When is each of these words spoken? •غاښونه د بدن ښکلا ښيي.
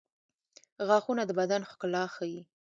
•غاښونه 0.87 1.23
د 1.25 1.31
بدن 1.39 1.61
ښکلا 1.69 2.03
ښيي. 2.15 2.41